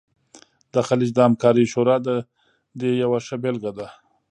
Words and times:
د 0.73 0.75
خلیج 0.87 1.09
د 1.13 1.19
همکارۍ 1.27 1.65
شورا 1.73 1.97
د 2.07 2.09
دې 2.79 2.91
یوه 3.03 3.19
ښه 3.25 3.35
بیلګه 3.43 3.71
ده 3.77 3.87